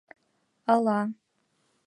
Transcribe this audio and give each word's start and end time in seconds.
Ала... 0.73 0.99